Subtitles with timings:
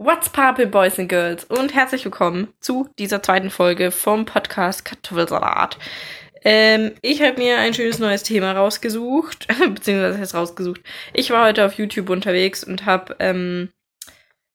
[0.00, 1.42] What's Pape, Boys and Girls?
[1.42, 5.76] Und herzlich willkommen zu dieser zweiten Folge vom Podcast Kartoffelsalat.
[6.44, 10.82] Ähm, ich habe mir ein schönes neues Thema rausgesucht, beziehungsweise heißt rausgesucht.
[11.14, 13.70] Ich war heute auf YouTube unterwegs und habe ähm,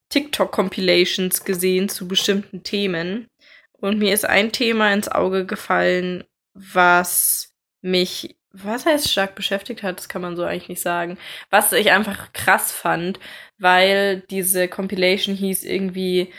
[0.07, 3.28] TikTok-Compilations gesehen zu bestimmten Themen.
[3.73, 6.23] Und mir ist ein Thema ins Auge gefallen,
[6.54, 7.52] was
[7.82, 11.17] mich was heißt stark beschäftigt hat, das kann man so eigentlich nicht sagen.
[11.49, 13.19] Was ich einfach krass fand,
[13.57, 16.31] weil diese Compilation hieß irgendwie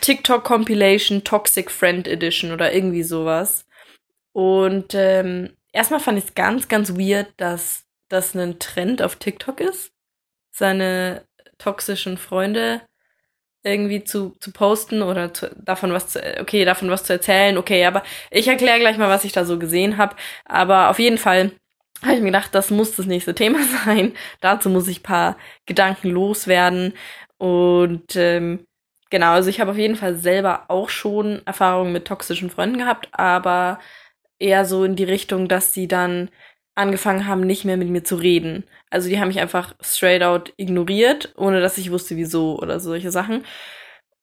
[0.00, 3.66] TikTok Compilation Toxic Friend Edition oder irgendwie sowas.
[4.32, 9.60] Und ähm, erstmal fand ich es ganz, ganz weird, dass das ein Trend auf TikTok
[9.60, 9.92] ist,
[10.50, 11.24] seine
[11.58, 12.82] toxischen Freunde
[13.66, 17.84] irgendwie zu, zu posten oder zu, davon was zu, okay, davon was zu erzählen, okay,
[17.84, 20.16] aber ich erkläre gleich mal, was ich da so gesehen habe.
[20.44, 21.52] Aber auf jeden Fall
[22.02, 24.12] habe ich mir gedacht, das muss das nächste Thema sein.
[24.40, 26.94] Dazu muss ich paar Gedanken loswerden.
[27.38, 28.66] Und ähm,
[29.10, 33.08] genau, also ich habe auf jeden Fall selber auch schon Erfahrungen mit toxischen Freunden gehabt,
[33.12, 33.80] aber
[34.38, 36.30] eher so in die Richtung, dass sie dann
[36.76, 38.64] angefangen haben, nicht mehr mit mir zu reden.
[38.90, 43.10] Also die haben mich einfach straight out ignoriert, ohne dass ich wusste, wieso oder solche
[43.10, 43.44] Sachen.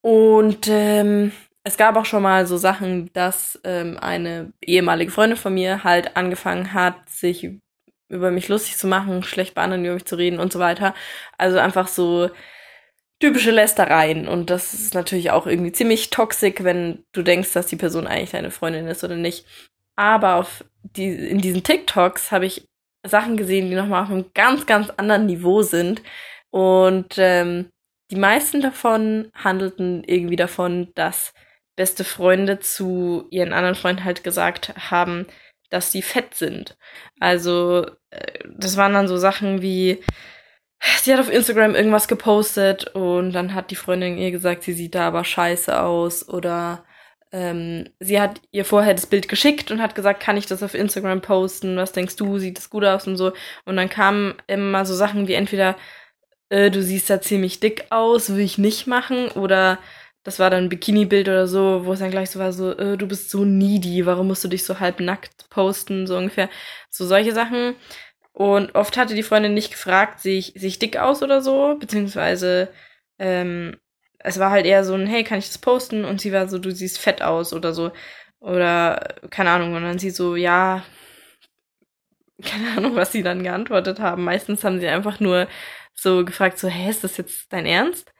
[0.00, 1.32] Und ähm,
[1.64, 6.16] es gab auch schon mal so Sachen, dass ähm, eine ehemalige Freundin von mir halt
[6.16, 7.50] angefangen hat, sich
[8.08, 10.94] über mich lustig zu machen, schlecht bei anderen über mich zu reden und so weiter.
[11.38, 12.30] Also einfach so
[13.20, 14.28] typische Lästereien.
[14.28, 18.30] Und das ist natürlich auch irgendwie ziemlich toxisch, wenn du denkst, dass die Person eigentlich
[18.32, 19.46] deine Freundin ist oder nicht.
[19.96, 22.68] Aber auf die, in diesen TikToks habe ich
[23.04, 26.02] Sachen gesehen, die nochmal auf einem ganz, ganz anderen Niveau sind.
[26.50, 27.70] Und ähm,
[28.10, 31.34] die meisten davon handelten irgendwie davon, dass
[31.76, 35.26] beste Freunde zu ihren anderen Freunden halt gesagt haben,
[35.70, 36.76] dass sie fett sind.
[37.18, 40.02] Also, äh, das waren dann so Sachen wie,
[41.02, 44.94] sie hat auf Instagram irgendwas gepostet und dann hat die Freundin ihr gesagt, sie sieht
[44.94, 46.84] da aber scheiße aus oder
[47.34, 50.72] ähm, sie hat ihr vorher das Bild geschickt und hat gesagt, kann ich das auf
[50.72, 51.76] Instagram posten?
[51.76, 52.38] Was denkst du?
[52.38, 53.32] Sieht das gut aus und so?
[53.64, 55.76] Und dann kamen immer so Sachen wie entweder,
[56.48, 59.80] äh, du siehst da ziemlich dick aus, will ich nicht machen, oder
[60.22, 62.96] das war dann ein Bikini-Bild oder so, wo es dann gleich so war, so, äh,
[62.96, 66.48] du bist so needy, warum musst du dich so halb nackt posten, so ungefähr.
[66.88, 67.74] So solche Sachen.
[68.32, 71.76] Und oft hatte die Freundin nicht gefragt, sehe ich, sehe ich dick aus oder so,
[71.80, 72.68] beziehungsweise
[73.18, 73.76] ähm,
[74.24, 76.04] es war halt eher so ein, hey, kann ich das posten?
[76.04, 77.92] Und sie war so, du siehst fett aus oder so.
[78.40, 79.74] Oder keine Ahnung.
[79.74, 80.84] Und dann sie so, ja,
[82.42, 84.24] keine Ahnung, was sie dann geantwortet haben.
[84.24, 85.48] Meistens haben sie einfach nur
[85.94, 88.12] so gefragt, so, hä, ist das jetzt dein Ernst?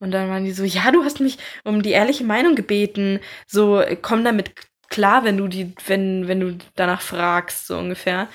[0.00, 3.20] Und dann waren die so, ja, du hast mich um die ehrliche Meinung gebeten.
[3.46, 4.52] So, komm damit
[4.88, 8.28] klar, wenn du die, wenn, wenn du danach fragst, so ungefähr.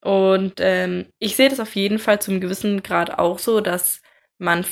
[0.00, 4.00] Und ähm, ich sehe das auf jeden Fall zum gewissen Grad auch so, dass
[4.38, 4.64] man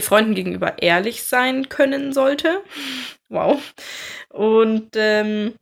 [0.00, 2.62] Freunden gegenüber ehrlich sein können sollte.
[3.28, 3.60] Wow.
[4.30, 5.54] Und ähm,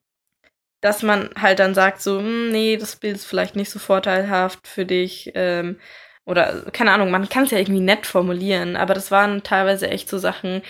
[0.80, 4.68] dass man halt dann sagt, so, hm, nee, das Bild ist vielleicht nicht so vorteilhaft
[4.68, 5.32] für dich.
[5.34, 5.78] Ähm,
[6.26, 10.08] oder keine Ahnung, man kann es ja irgendwie nett formulieren, aber das waren teilweise echt
[10.08, 10.62] so Sachen,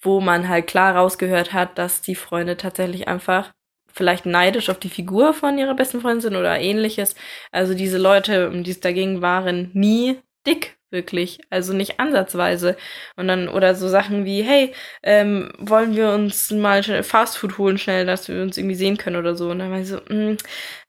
[0.00, 3.52] wo man halt klar rausgehört hat, dass die Freunde tatsächlich einfach
[3.92, 7.14] vielleicht neidisch auf die Figur von ihrer besten Freundin sind oder ähnliches.
[7.52, 11.40] Also diese Leute, um die es da ging, waren nie dick, wirklich.
[11.50, 12.76] Also nicht ansatzweise.
[13.16, 18.06] Und dann, oder so Sachen wie, hey, ähm, wollen wir uns mal Fastfood holen schnell,
[18.06, 19.50] dass wir uns irgendwie sehen können oder so.
[19.50, 20.36] Und dann war ich so, mh, mm,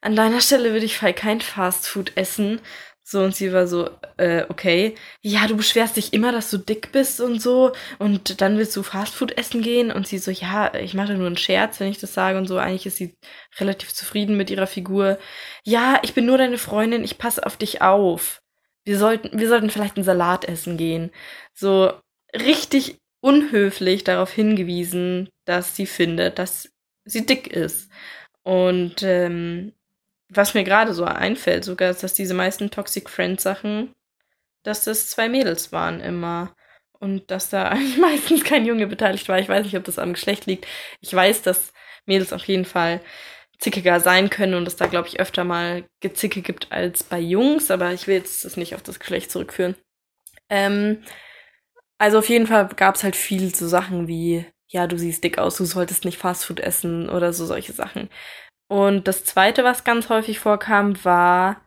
[0.02, 2.62] an deiner Stelle würde ich vielleicht kein Fastfood essen.
[3.04, 4.96] So, und sie war so, äh, okay.
[5.22, 7.74] Ja, du beschwerst dich immer, dass du dick bist und so.
[8.00, 9.92] Und dann willst du Fastfood essen gehen.
[9.92, 12.58] Und sie so, ja, ich mache nur einen Scherz, wenn ich das sage und so.
[12.58, 13.18] Eigentlich ist sie
[13.60, 15.18] relativ zufrieden mit ihrer Figur.
[15.66, 18.42] Ja, ich bin nur deine Freundin, ich passe auf dich auf
[18.84, 21.12] wir sollten, wir sollten vielleicht einen Salat essen gehen.
[21.54, 21.94] So
[22.36, 26.70] richtig unhöflich darauf hingewiesen, dass sie findet, dass
[27.06, 27.90] sie dick ist.
[28.44, 29.74] Und ähm,
[30.30, 33.94] was mir gerade so einfällt, sogar, ist, dass diese meisten Toxic Friends Sachen,
[34.64, 36.56] dass das zwei Mädels waren immer.
[37.00, 39.40] Und dass da eigentlich meistens kein Junge beteiligt war.
[39.40, 40.68] Ich weiß nicht, ob das am Geschlecht liegt.
[41.02, 41.74] Ich weiß, dass
[42.06, 43.02] Mädels auf jeden Fall
[43.62, 47.70] zickiger sein können und es da, glaube ich, öfter mal Gezicke gibt als bei Jungs,
[47.70, 49.76] aber ich will jetzt das nicht auf das Geschlecht zurückführen.
[50.50, 51.04] Ähm,
[52.00, 55.38] also auf jeden Fall gab es halt viel so Sachen wie, ja, du siehst dick
[55.38, 58.10] aus, du solltest nicht Fastfood essen oder so solche Sachen.
[58.68, 61.62] Und das zweite, was ganz häufig vorkam, war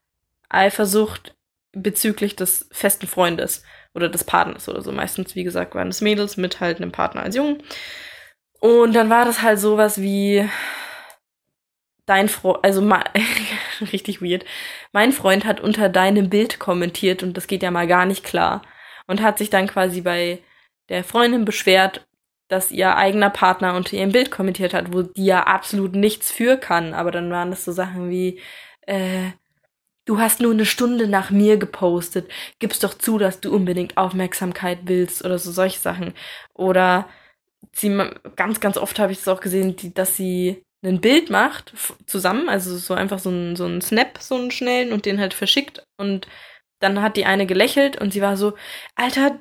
[0.48, 1.34] Eifersucht
[1.72, 3.62] bezüglich des festen Freundes
[3.94, 4.90] oder des Partners oder so.
[4.90, 7.62] Meistens, wie gesagt, waren es Mädels mit halt einem Partner als Jungen.
[8.58, 10.48] Und dann war das halt sowas wie,
[12.06, 12.80] dein Freund, also
[13.92, 14.44] richtig weird.
[14.92, 18.62] Mein Freund hat unter deinem Bild kommentiert und das geht ja mal gar nicht klar
[19.06, 20.42] und hat sich dann quasi bei
[20.88, 22.06] der Freundin beschwert,
[22.48, 26.56] dass ihr eigener Partner unter ihrem Bild kommentiert hat, wo die ja absolut nichts für
[26.56, 26.94] kann.
[26.94, 28.40] Aber dann waren das so Sachen wie,
[28.82, 29.30] äh,
[30.04, 34.80] du hast nur eine Stunde nach mir gepostet, gib's doch zu, dass du unbedingt Aufmerksamkeit
[34.84, 36.14] willst oder so solche Sachen.
[36.52, 37.08] Oder
[37.72, 37.88] sie,
[38.36, 41.72] ganz, ganz oft habe ich es auch gesehen, die, dass sie ein Bild macht
[42.06, 45.34] zusammen, also so einfach so ein, so ein Snap, so einen schnellen und den halt
[45.34, 46.28] verschickt und
[46.80, 48.54] dann hat die eine gelächelt und sie war so,
[48.94, 49.38] Alter,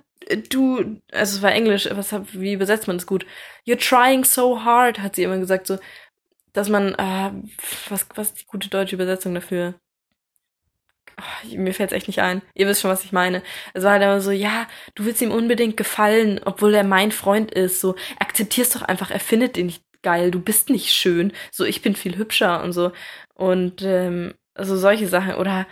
[0.49, 3.25] du, also es war Englisch, was wie übersetzt man das gut?
[3.67, 5.77] You're trying so hard, hat sie immer gesagt, so,
[6.53, 7.31] dass man, äh,
[7.89, 9.75] was, was ist die gute deutsche Übersetzung dafür?
[11.17, 12.41] Oh, mir fällt's echt nicht ein.
[12.55, 13.43] Ihr wisst schon, was ich meine.
[13.73, 17.51] Es war halt immer so, ja, du willst ihm unbedingt gefallen, obwohl er mein Freund
[17.51, 17.81] ist.
[17.81, 21.33] So, akzeptierst doch einfach, er findet nicht geil, du bist nicht schön.
[21.51, 22.91] So, ich bin viel hübscher und so.
[23.33, 25.35] Und ähm, also solche Sachen.
[25.35, 25.65] Oder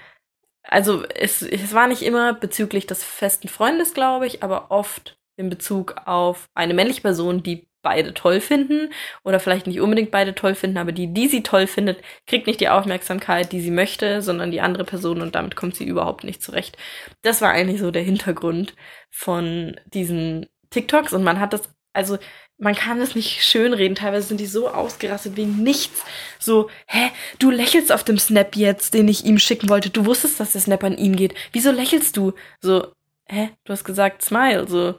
[0.63, 5.49] also es, es war nicht immer bezüglich des festen Freundes, glaube ich, aber oft in
[5.49, 8.91] Bezug auf eine männliche Person, die beide toll finden
[9.23, 12.61] oder vielleicht nicht unbedingt beide toll finden, aber die, die sie toll findet, kriegt nicht
[12.61, 16.43] die Aufmerksamkeit, die sie möchte, sondern die andere Person und damit kommt sie überhaupt nicht
[16.43, 16.77] zurecht.
[17.23, 18.75] Das war eigentlich so der Hintergrund
[19.09, 22.17] von diesen TikToks und man hat das, also
[22.61, 23.95] man kann es nicht schönreden.
[23.95, 26.03] Teilweise sind die so ausgerastet wegen nichts.
[26.37, 27.09] So, hä,
[27.39, 29.89] du lächelst auf dem Snap jetzt, den ich ihm schicken wollte.
[29.89, 31.33] Du wusstest, dass der Snap an ihn geht.
[31.53, 32.33] Wieso lächelst du?
[32.61, 32.93] So,
[33.25, 34.67] hä, du hast gesagt Smile.
[34.67, 34.93] So,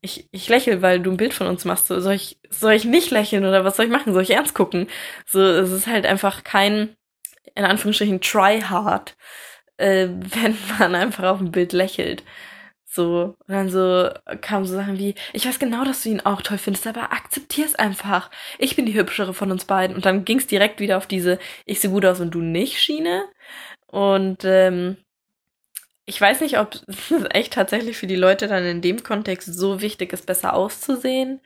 [0.00, 1.86] ich, ich lächel, weil du ein Bild von uns machst.
[1.86, 4.14] So, soll ich, soll ich nicht lächeln oder was soll ich machen?
[4.14, 4.88] Soll ich ernst gucken?
[5.26, 6.96] So, es ist halt einfach kein,
[7.54, 9.16] in Anführungsstrichen, try hard,
[9.76, 12.24] äh, wenn man einfach auf dem Bild lächelt.
[12.96, 14.08] So, und dann so
[14.40, 17.74] kamen so Sachen wie, ich weiß genau, dass du ihn auch toll findest, aber akzeptier's
[17.74, 18.30] einfach.
[18.58, 19.94] Ich bin die hübschere von uns beiden.
[19.94, 23.28] Und dann ging's direkt wieder auf diese Ich sehe gut aus und du nicht Schiene.
[23.86, 24.96] Und ähm,
[26.06, 29.82] ich weiß nicht, ob es echt tatsächlich für die Leute dann in dem Kontext so
[29.82, 31.42] wichtig ist, besser auszusehen.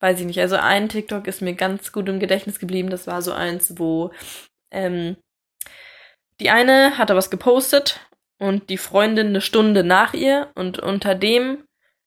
[0.00, 0.40] Weiß ich nicht.
[0.40, 2.88] Also ein TikTok ist mir ganz gut im Gedächtnis geblieben.
[2.88, 4.10] Das war so eins, wo
[4.70, 5.18] ähm,
[6.40, 8.00] die eine hatte was gepostet
[8.38, 11.64] und die Freundin eine Stunde nach ihr und unter dem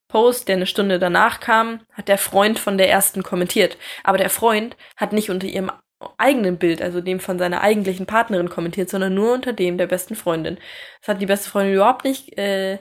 [0.08, 3.78] Post, der eine Stunde danach kam, hat der Freund von der ersten kommentiert.
[4.04, 5.72] Aber der Freund hat nicht unter ihrem
[6.18, 10.16] eigenen Bild, also dem von seiner eigentlichen Partnerin kommentiert, sondern nur unter dem der besten
[10.16, 10.58] Freundin.
[11.00, 12.80] Das hat die beste Freundin überhaupt nicht äh,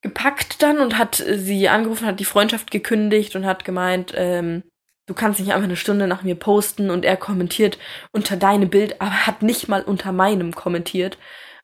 [0.00, 4.62] gepackt dann und hat sie angerufen, hat die Freundschaft gekündigt und hat gemeint, ähm,
[5.06, 7.78] du kannst nicht einfach eine Stunde nach mir posten und er kommentiert
[8.12, 11.18] unter deinem Bild, aber hat nicht mal unter meinem kommentiert.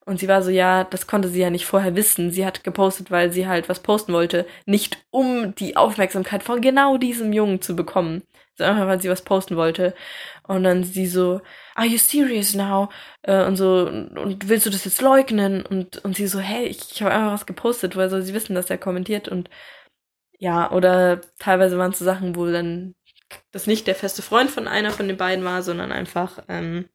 [0.07, 2.31] Und sie war so, ja, das konnte sie ja nicht vorher wissen.
[2.31, 4.47] Sie hat gepostet, weil sie halt was posten wollte.
[4.65, 8.23] Nicht um die Aufmerksamkeit von genau diesem Jungen zu bekommen.
[8.55, 9.95] Sondern einfach, weil sie was posten wollte.
[10.45, 11.41] Und dann sie so,
[11.75, 12.89] are you serious now?
[13.23, 15.67] Äh, und so, und willst du das jetzt leugnen?
[15.67, 18.55] Und, und sie so, hey, ich, ich habe einfach was gepostet, weil soll sie wissen,
[18.55, 19.51] dass er kommentiert und
[20.39, 22.95] ja, oder teilweise waren es so Sachen, wo dann
[23.53, 26.89] das nicht der feste Freund von einer von den beiden war, sondern einfach, ähm,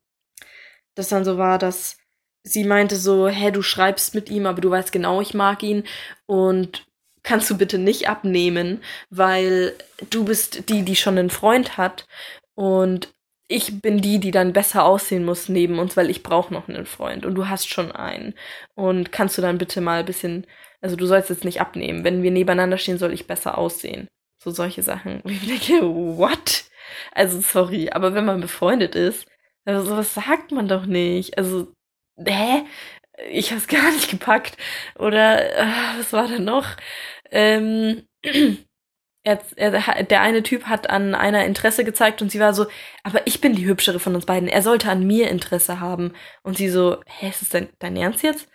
[0.95, 1.97] das dann so war, dass
[2.43, 5.83] sie meinte so, hä, du schreibst mit ihm, aber du weißt genau, ich mag ihn
[6.25, 6.85] und
[7.23, 9.73] kannst du bitte nicht abnehmen, weil
[10.09, 12.07] du bist die, die schon einen Freund hat
[12.55, 13.13] und
[13.47, 16.85] ich bin die, die dann besser aussehen muss neben uns, weil ich brauche noch einen
[16.85, 18.33] Freund und du hast schon einen.
[18.75, 20.47] Und kannst du dann bitte mal ein bisschen,
[20.79, 22.05] also du sollst jetzt nicht abnehmen.
[22.05, 24.07] Wenn wir nebeneinander stehen, soll ich besser aussehen.
[24.41, 25.21] So solche Sachen.
[25.25, 26.63] Ich denke, what?
[27.11, 29.27] Also sorry, aber wenn man befreundet ist,
[29.65, 31.37] also sowas sagt man doch nicht.
[31.37, 31.67] Also
[32.17, 32.63] hä?
[33.29, 34.57] Ich hab's gar nicht gepackt.
[34.97, 36.67] Oder äh, was war denn noch?
[37.31, 38.03] Ähm,
[39.23, 42.65] er, er, der eine Typ hat an einer Interesse gezeigt und sie war so,
[43.03, 44.49] aber ich bin die hübschere von uns beiden.
[44.49, 46.13] Er sollte an mir Interesse haben.
[46.43, 48.47] Und sie so, hä, ist das dein, dein Ernst jetzt?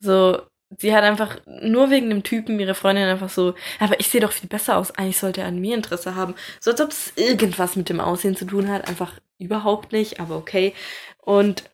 [0.00, 0.42] So,
[0.78, 4.32] sie hat einfach nur wegen dem Typen ihre Freundin einfach so, aber ich sehe doch
[4.32, 4.92] viel besser aus.
[4.92, 6.34] Eigentlich sollte er an mir Interesse haben.
[6.60, 8.88] So als ob es irgendwas mit dem Aussehen zu tun hat.
[8.88, 10.74] Einfach überhaupt nicht, aber okay.
[11.18, 11.64] Und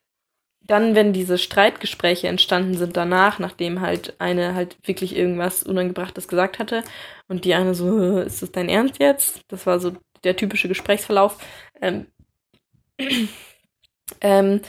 [0.67, 6.59] dann, wenn diese Streitgespräche entstanden sind danach, nachdem halt eine halt wirklich irgendwas Unangebrachtes gesagt
[6.59, 6.83] hatte
[7.29, 9.43] und die eine so, ist das dein Ernst jetzt?
[9.49, 9.93] Das war so
[10.25, 11.39] der typische Gesprächsverlauf.
[11.81, 12.07] Ähm,
[14.21, 14.61] ähm,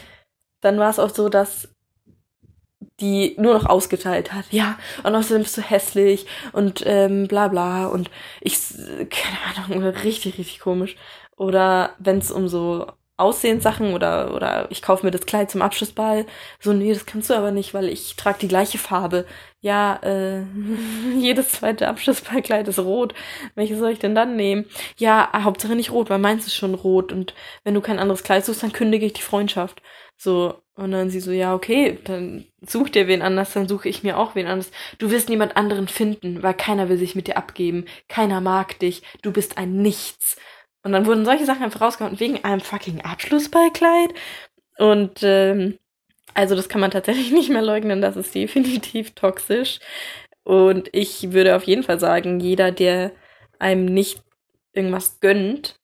[0.62, 1.70] dann war es auch so, dass
[3.00, 4.46] die nur noch ausgeteilt hat.
[4.52, 8.10] Ja, und außerdem bist du hässlich und ähm, bla bla und
[8.42, 8.60] ich,
[9.10, 10.96] keine Ahnung, richtig, richtig komisch.
[11.36, 12.88] Oder wenn es um so
[13.18, 16.26] Aussehenssachen oder, oder ich kaufe mir das Kleid zum Abschlussball.
[16.60, 19.26] So, nee, das kannst du aber nicht, weil ich trage die gleiche Farbe.
[19.62, 20.44] Ja, äh,
[21.18, 23.14] jedes zweite Abschlussballkleid ist rot.
[23.56, 24.66] Welches soll ich denn dann nehmen?
[24.98, 27.12] Ja, Hauptsache nicht rot, weil meins ist schon rot.
[27.12, 27.34] Und
[27.64, 29.82] wenn du kein anderes Kleid suchst, dann kündige ich die Freundschaft.
[30.16, 34.04] So, Und dann sie so, ja, okay, dann such dir wen anders, dann suche ich
[34.04, 34.72] mir auch wen anders.
[35.00, 37.86] Du wirst niemand anderen finden, weil keiner will sich mit dir abgeben.
[38.08, 39.04] Keiner mag dich.
[39.22, 40.38] Du bist ein Nichts.
[40.84, 44.14] Und dann wurden solche Sachen einfach rausgehauen wegen einem fucking Abschlussballkleid.
[44.78, 45.78] Und ähm,
[46.34, 49.80] also das kann man tatsächlich nicht mehr leugnen, das ist definitiv toxisch.
[50.44, 53.12] Und ich würde auf jeden Fall sagen, jeder, der
[53.60, 54.22] einem nicht
[54.74, 55.80] irgendwas gönnt,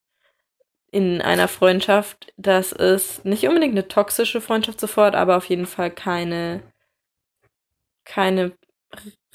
[0.91, 5.89] in einer Freundschaft, das ist nicht unbedingt eine toxische Freundschaft sofort, aber auf jeden Fall
[5.89, 6.61] keine,
[8.05, 8.53] keine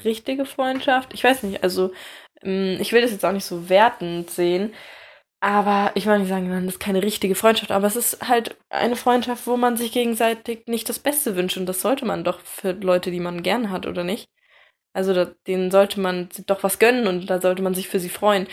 [0.05, 1.13] richtige Freundschaft.
[1.15, 1.93] Ich weiß nicht, also
[2.43, 4.73] ähm, ich will das jetzt auch nicht so wertend sehen,
[5.41, 8.97] aber ich will nicht sagen, das ist keine richtige Freundschaft, aber es ist halt eine
[8.97, 12.73] Freundschaft, wo man sich gegenseitig nicht das Beste wünscht und das sollte man doch für
[12.73, 14.29] Leute, die man gern hat, oder nicht?
[14.93, 18.09] Also da, denen sollte man doch was gönnen und da sollte man sich für sie
[18.09, 18.49] freuen.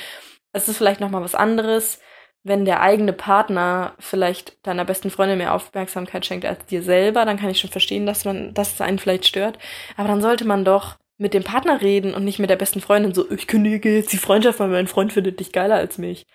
[0.53, 1.99] Es ist vielleicht nochmal was anderes,
[2.43, 7.37] wenn der eigene Partner vielleicht deiner besten Freundin mehr Aufmerksamkeit schenkt als dir selber, dann
[7.37, 9.57] kann ich schon verstehen, dass man, dass es einen vielleicht stört.
[9.97, 13.15] Aber dann sollte man doch mit dem Partner reden und nicht mit der besten Freundin
[13.15, 16.27] so, ich kündige jetzt die Freundschaft, weil mein Freund findet dich geiler als mich.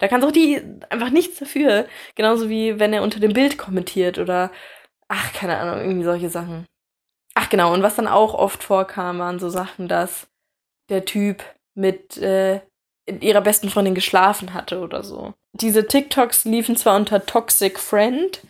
[0.00, 1.86] Da kann doch die einfach nichts dafür.
[2.16, 4.50] Genauso wie wenn er unter dem Bild kommentiert oder,
[5.08, 6.66] ach, keine Ahnung, irgendwie solche Sachen.
[7.34, 10.26] Ach genau, und was dann auch oft vorkam, waren so Sachen, dass
[10.88, 12.60] der Typ mit äh,
[13.06, 15.34] ihrer besten Freundin geschlafen hatte oder so.
[15.52, 18.40] Diese TikToks liefen zwar unter Toxic Friend,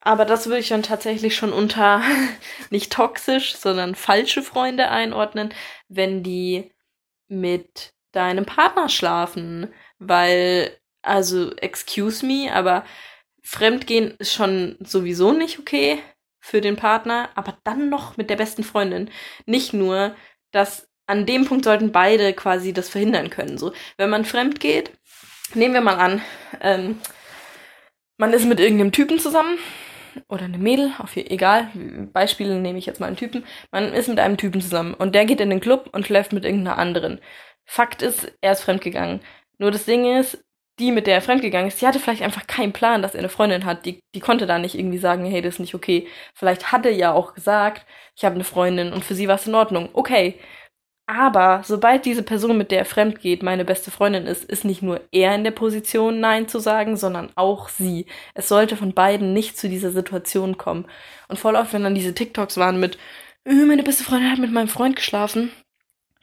[0.00, 2.02] aber das würde ich dann tatsächlich schon unter
[2.70, 5.52] nicht toxisch, sondern falsche Freunde einordnen,
[5.88, 6.72] wenn die
[7.28, 9.72] mit deinem Partner schlafen.
[9.98, 10.70] Weil,
[11.08, 12.84] also, excuse me, aber
[13.42, 16.00] Fremdgehen ist schon sowieso nicht okay
[16.38, 19.10] für den Partner, aber dann noch mit der besten Freundin.
[19.46, 20.14] Nicht nur,
[20.50, 23.56] dass an dem Punkt sollten beide quasi das verhindern können.
[23.56, 24.92] So, wenn man fremd geht,
[25.54, 26.22] nehmen wir mal an,
[26.60, 26.98] ähm,
[28.18, 29.58] man ist mit irgendeinem Typen zusammen
[30.28, 31.70] oder einem Mädel, auf, egal,
[32.12, 33.44] Beispiele nehme ich jetzt mal einen Typen.
[33.70, 36.44] Man ist mit einem Typen zusammen und der geht in den Club und schläft mit
[36.44, 37.20] irgendeiner anderen.
[37.64, 39.20] Fakt ist, er ist fremdgegangen.
[39.58, 40.44] Nur das Ding ist,
[40.78, 43.28] die, mit der er fremdgegangen ist, die hatte vielleicht einfach keinen Plan, dass er eine
[43.28, 43.84] Freundin hat.
[43.86, 46.06] Die, die konnte da nicht irgendwie sagen, hey, das ist nicht okay.
[46.34, 49.46] Vielleicht hat er ja auch gesagt, ich habe eine Freundin und für sie war es
[49.46, 49.90] in Ordnung.
[49.92, 50.38] Okay,
[51.10, 54.82] aber sobald diese Person, mit der er fremd geht, meine beste Freundin ist, ist nicht
[54.82, 58.04] nur er in der Position, Nein zu sagen, sondern auch sie.
[58.34, 60.84] Es sollte von beiden nicht zu dieser Situation kommen.
[61.28, 62.98] Und voll oft, wenn dann diese TikToks waren mit,
[63.46, 65.50] äh, meine beste Freundin hat mit meinem Freund geschlafen,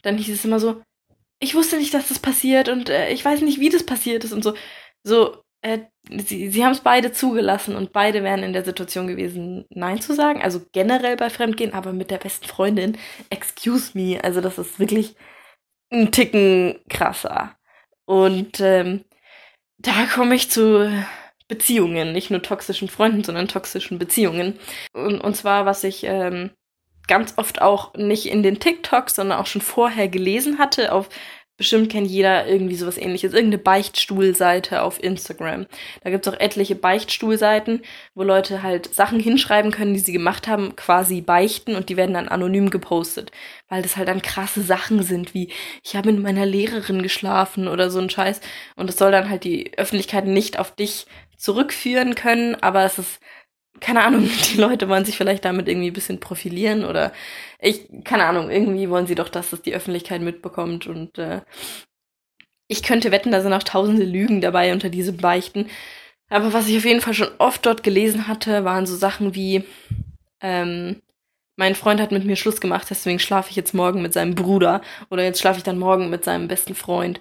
[0.03, 0.83] dann hieß es immer so,
[1.39, 4.31] ich wusste nicht, dass das passiert und äh, ich weiß nicht, wie das passiert ist
[4.33, 4.53] und so.
[5.03, 9.65] So, äh, sie, sie haben es beide zugelassen und beide wären in der Situation gewesen,
[9.69, 10.41] Nein zu sagen.
[10.41, 12.97] Also generell bei Fremdgehen, aber mit der besten Freundin,
[13.29, 14.23] excuse me.
[14.23, 15.15] Also das ist wirklich
[15.91, 17.55] ein Ticken krasser.
[18.05, 19.05] Und ähm,
[19.77, 20.91] da komme ich zu
[21.47, 24.59] Beziehungen, nicht nur toxischen Freunden, sondern toxischen Beziehungen.
[24.93, 26.51] Und, und zwar, was ich ähm,
[27.07, 31.09] ganz oft auch nicht in den TikToks, sondern auch schon vorher gelesen hatte auf
[31.57, 33.31] Bestimmt kennt jeder irgendwie sowas ähnliches.
[33.31, 35.67] Irgendeine Beichtstuhlseite auf Instagram.
[36.03, 37.81] Da gibt's auch etliche Beichtstuhlseiten,
[38.13, 42.13] wo Leute halt Sachen hinschreiben können, die sie gemacht haben, quasi beichten und die werden
[42.13, 43.31] dann anonym gepostet.
[43.69, 45.49] Weil das halt dann krasse Sachen sind, wie
[45.81, 48.41] ich habe mit meiner Lehrerin geschlafen oder so ein Scheiß.
[48.75, 51.05] Und das soll dann halt die Öffentlichkeit nicht auf dich
[51.37, 53.21] zurückführen können, aber es ist
[53.79, 57.11] keine Ahnung, die Leute wollen sich vielleicht damit irgendwie ein bisschen profilieren oder
[57.59, 61.41] ich, keine Ahnung, irgendwie wollen sie doch, dass das die Öffentlichkeit mitbekommt und äh,
[62.67, 65.69] ich könnte wetten, da sind auch tausende Lügen dabei unter diesem Beichten.
[66.29, 69.63] Aber was ich auf jeden Fall schon oft dort gelesen hatte, waren so Sachen wie,
[70.41, 71.01] ähm,
[71.57, 74.81] mein Freund hat mit mir Schluss gemacht, deswegen schlafe ich jetzt morgen mit seinem Bruder
[75.09, 77.19] oder jetzt schlafe ich dann morgen mit seinem besten Freund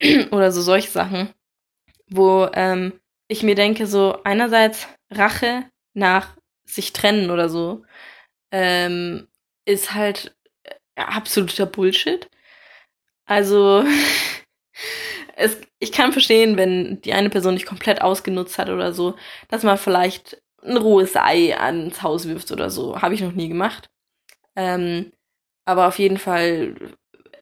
[0.30, 1.30] oder so solche Sachen,
[2.08, 2.92] wo ähm,
[3.28, 7.84] ich mir denke, so einerseits Rache nach sich trennen oder so,
[8.50, 9.28] ähm,
[9.64, 12.28] ist halt äh, absoluter Bullshit.
[13.26, 13.84] Also,
[15.36, 19.16] es, ich kann verstehen, wenn die eine Person nicht komplett ausgenutzt hat oder so,
[19.48, 23.00] dass man vielleicht ein rohes Ei ans Haus wirft oder so.
[23.02, 23.90] Habe ich noch nie gemacht.
[24.56, 25.12] Ähm,
[25.66, 26.76] aber auf jeden Fall,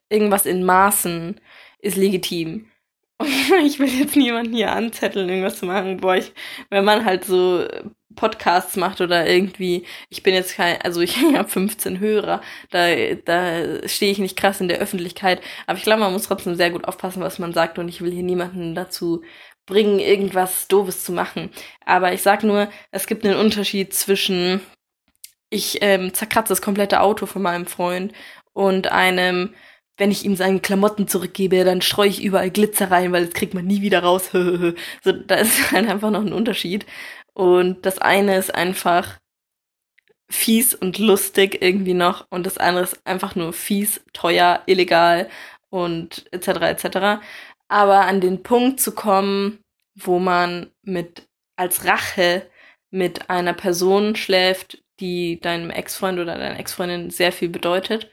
[0.09, 1.41] irgendwas in Maßen
[1.81, 2.72] ist legitim.
[3.65, 5.99] ich will jetzt niemanden hier anzetteln, irgendwas zu machen.
[5.99, 6.33] Boah, ich,
[6.71, 7.67] wenn man halt so
[8.15, 12.41] Podcasts macht oder irgendwie, ich bin jetzt kein, also ich habe 15 Hörer,
[12.71, 12.89] da,
[13.25, 16.71] da stehe ich nicht krass in der Öffentlichkeit, aber ich glaube, man muss trotzdem sehr
[16.71, 19.23] gut aufpassen, was man sagt und ich will hier niemanden dazu
[19.67, 21.51] bringen, irgendwas Doofes zu machen.
[21.87, 24.61] Aber ich sag nur, es gibt einen Unterschied zwischen
[25.53, 28.13] ich ähm, zerkratze das komplette Auto von meinem Freund
[28.55, 29.55] und einem,
[29.97, 33.55] wenn ich ihm seine Klamotten zurückgebe, dann streue ich überall Glitzer rein, weil das kriegt
[33.55, 34.31] man nie wieder raus.
[34.33, 36.87] so, da ist halt einfach noch ein Unterschied.
[37.35, 39.19] Und das eine ist einfach
[40.33, 45.29] fies und lustig irgendwie noch und das andere ist einfach nur fies, teuer, illegal
[45.71, 46.49] und etc.
[46.49, 47.23] etc.
[47.69, 49.59] Aber an den Punkt zu kommen,
[49.95, 52.47] wo man mit als Rache
[52.91, 58.11] mit einer Person schläft, die deinem Ex-Freund oder deiner Ex-Freundin sehr viel bedeutet,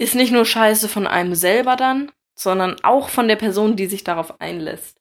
[0.00, 4.02] ist nicht nur scheiße von einem selber dann, sondern auch von der Person, die sich
[4.02, 4.98] darauf einlässt.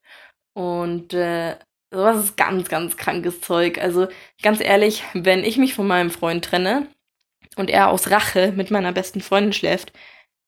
[0.54, 1.56] Und äh,
[1.90, 3.78] sowas ist ganz, ganz krankes Zeug.
[3.80, 4.10] Also
[4.42, 6.88] ganz ehrlich, wenn ich mich von meinem Freund trenne
[7.56, 9.94] und er aus Rache mit meiner besten Freundin schläft,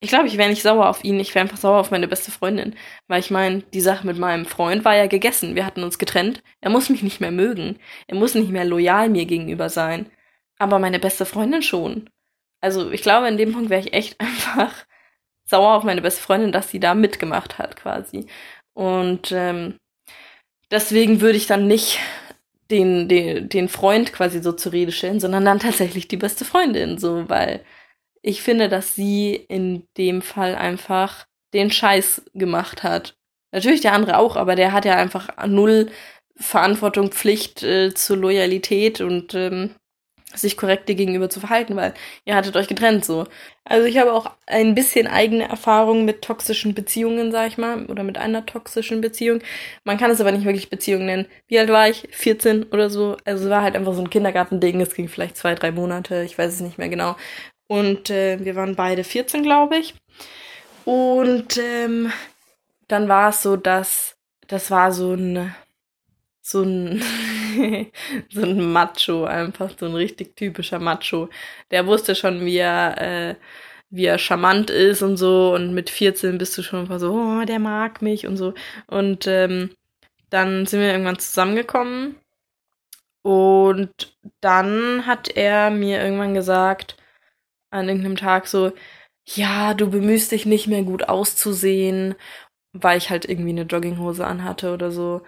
[0.01, 2.31] ich glaube, ich wäre nicht sauer auf ihn, ich wäre einfach sauer auf meine beste
[2.31, 2.75] Freundin.
[3.07, 5.55] Weil ich meine, die Sache mit meinem Freund war ja gegessen.
[5.55, 6.43] Wir hatten uns getrennt.
[6.59, 7.79] Er muss mich nicht mehr mögen.
[8.07, 10.09] Er muss nicht mehr loyal mir gegenüber sein.
[10.57, 12.09] Aber meine beste Freundin schon.
[12.61, 14.73] Also ich glaube, in dem Punkt wäre ich echt einfach
[15.45, 18.27] sauer auf meine beste Freundin, dass sie da mitgemacht hat quasi.
[18.73, 19.75] Und ähm,
[20.71, 21.99] deswegen würde ich dann nicht
[22.69, 26.97] den, den, den Freund quasi so zur Rede stellen, sondern dann tatsächlich die beste Freundin,
[26.97, 27.65] so, weil
[28.21, 33.15] ich finde, dass sie in dem Fall einfach den Scheiß gemacht hat.
[33.51, 35.91] Natürlich der andere auch, aber der hat ja einfach null
[36.37, 39.75] Verantwortung, Pflicht äh, zur Loyalität und ähm,
[40.35, 41.93] sich korrekt dir gegenüber zu verhalten, weil
[42.25, 43.25] ihr hattet euch getrennt so.
[43.63, 48.03] Also ich habe auch ein bisschen eigene Erfahrung mit toxischen Beziehungen, sag ich mal, oder
[48.03, 49.41] mit einer toxischen Beziehung.
[49.83, 51.27] Man kann es aber nicht wirklich Beziehung nennen.
[51.47, 52.07] Wie alt war ich?
[52.11, 53.17] 14 oder so.
[53.25, 54.81] Also es war halt einfach so ein Kindergartending.
[54.81, 56.23] Es ging vielleicht zwei, drei Monate.
[56.23, 57.15] Ich weiß es nicht mehr genau.
[57.67, 59.93] Und äh, wir waren beide 14, glaube ich.
[60.85, 62.11] Und ähm,
[62.87, 65.55] dann war es so, dass das war so ein
[66.41, 67.01] so ein,
[68.29, 71.29] so ein Macho, einfach so ein richtig typischer Macho.
[71.71, 73.35] Der wusste schon, wie er, äh,
[73.89, 75.53] wie er charmant ist und so.
[75.53, 78.53] Und mit 14 bist du schon so, oh, der mag mich und so.
[78.87, 79.71] Und ähm,
[80.29, 82.15] dann sind wir irgendwann zusammengekommen.
[83.23, 86.97] Und dann hat er mir irgendwann gesagt,
[87.71, 88.73] an irgendeinem Tag so,
[89.25, 92.15] ja, du bemühst dich nicht mehr gut auszusehen,
[92.73, 95.21] weil ich halt irgendwie eine Jogginghose anhatte oder so.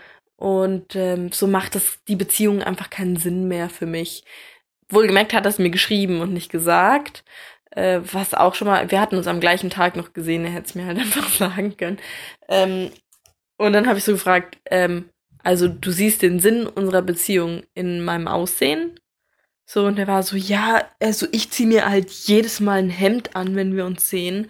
[0.44, 4.26] Und ähm, so macht es die Beziehung einfach keinen Sinn mehr für mich.
[4.90, 7.24] Wohlgemerkt hat er es mir geschrieben und nicht gesagt.
[7.72, 10.66] Äh, was auch schon mal, wir hatten uns am gleichen Tag noch gesehen, er hätte
[10.68, 11.98] es mir halt einfach sagen können.
[12.50, 12.92] Ähm,
[13.56, 15.10] und dann habe ich so gefragt, ähm,
[15.44, 19.00] also du siehst den Sinn unserer Beziehung in meinem Aussehen?
[19.66, 23.34] So, und er war so, ja, also ich ziehe mir halt jedes Mal ein Hemd
[23.38, 24.50] an, wenn wir uns sehen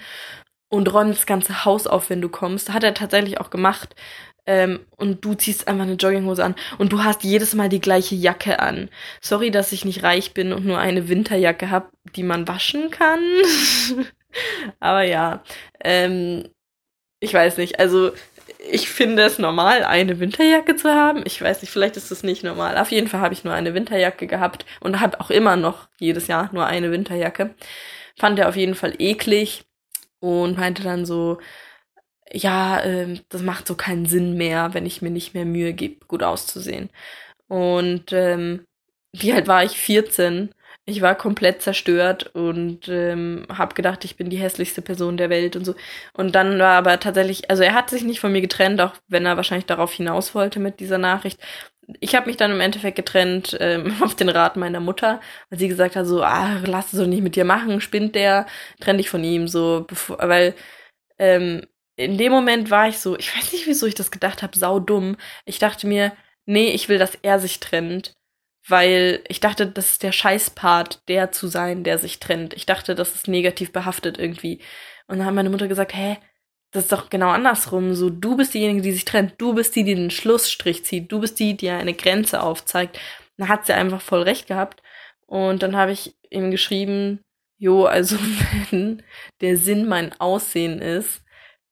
[0.69, 2.73] und räume das ganze Haus auf, wenn du kommst.
[2.73, 3.95] Hat er tatsächlich auch gemacht.
[4.45, 8.15] Ähm, und du ziehst einfach eine Jogginghose an und du hast jedes Mal die gleiche
[8.15, 8.89] Jacke an.
[9.21, 13.21] Sorry, dass ich nicht reich bin und nur eine Winterjacke habe, die man waschen kann.
[14.79, 15.43] Aber ja,
[15.83, 16.49] ähm,
[17.21, 17.79] ich weiß nicht.
[17.79, 18.11] Also
[18.69, 21.23] ich finde es normal, eine Winterjacke zu haben.
[21.25, 22.77] Ich weiß nicht, vielleicht ist es nicht normal.
[22.77, 26.27] Auf jeden Fall habe ich nur eine Winterjacke gehabt und habe auch immer noch jedes
[26.27, 27.55] Jahr nur eine Winterjacke.
[28.17, 29.65] Fand er auf jeden Fall eklig
[30.19, 31.39] und meinte dann so,
[32.33, 36.05] ja, äh, das macht so keinen Sinn mehr, wenn ich mir nicht mehr Mühe gebe,
[36.07, 36.89] gut auszusehen.
[37.47, 38.65] Und ähm,
[39.13, 39.77] wie alt war ich?
[39.79, 40.53] 14.
[40.85, 45.55] Ich war komplett zerstört und ähm, habe gedacht, ich bin die hässlichste Person der Welt
[45.55, 45.75] und so.
[46.13, 49.25] Und dann war aber tatsächlich, also er hat sich nicht von mir getrennt, auch wenn
[49.25, 51.39] er wahrscheinlich darauf hinaus wollte mit dieser Nachricht.
[51.99, 55.67] Ich habe mich dann im Endeffekt getrennt ähm, auf den Rat meiner Mutter, weil sie
[55.67, 58.45] gesagt hat, so, ah, lass es doch nicht mit dir machen, spinnt der,
[58.79, 60.55] trenn dich von ihm, so, bevor, weil
[61.19, 61.63] ähm,
[61.95, 64.79] in dem Moment war ich so, ich weiß nicht, wieso ich das gedacht habe, sau
[64.79, 65.17] dumm.
[65.45, 66.13] Ich dachte mir,
[66.45, 68.15] nee, ich will, dass er sich trennt.
[68.67, 72.53] Weil ich dachte, das ist der Scheißpart, der zu sein, der sich trennt.
[72.53, 74.59] Ich dachte, das ist negativ behaftet irgendwie.
[75.07, 76.17] Und dann hat meine Mutter gesagt, hä,
[76.71, 77.93] das ist doch genau andersrum.
[77.93, 79.33] So, du bist diejenige, die sich trennt.
[79.37, 81.11] Du bist die, die den Schlussstrich zieht.
[81.11, 82.99] Du bist die, die eine Grenze aufzeigt.
[83.37, 84.81] Dann hat sie einfach voll recht gehabt.
[85.25, 87.19] Und dann habe ich ihm geschrieben,
[87.57, 88.17] jo, also
[88.71, 89.03] wenn
[89.41, 91.23] der Sinn mein Aussehen ist,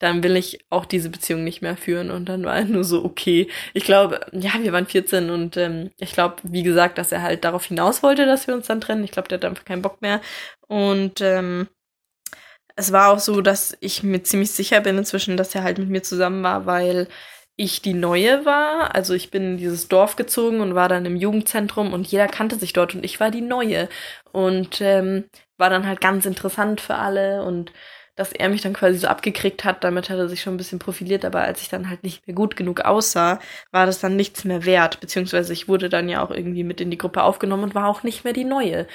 [0.02, 2.10] dann will ich auch diese Beziehung nicht mehr führen.
[2.12, 3.48] Und dann war er nur so, okay.
[3.74, 7.44] Ich glaube, ja, wir waren 14 und ähm, ich glaube, wie gesagt, dass er halt
[7.44, 9.04] darauf hinaus wollte, dass wir uns dann trennen.
[9.04, 10.20] Ich glaube, der hat einfach keinen Bock mehr.
[10.68, 11.68] Und ähm,
[12.76, 15.90] es war auch so, dass ich mir ziemlich sicher bin inzwischen, dass er halt mit
[15.90, 17.08] mir zusammen war, weil
[17.56, 18.96] ich die Neue war.
[18.96, 22.56] Also ich bin in dieses Dorf gezogen und war dann im Jugendzentrum und jeder kannte
[22.56, 23.88] sich dort und ich war die Neue.
[24.32, 25.26] Und ähm,
[25.58, 27.72] war dann halt ganz interessant für alle und
[28.22, 30.78] dass er mich dann quasi so abgekriegt hat, damit hat er sich schon ein bisschen
[30.78, 33.40] profiliert, aber als ich dann halt nicht mehr gut genug aussah,
[33.72, 36.92] war das dann nichts mehr wert, beziehungsweise ich wurde dann ja auch irgendwie mit in
[36.92, 38.86] die Gruppe aufgenommen und war auch nicht mehr die Neue.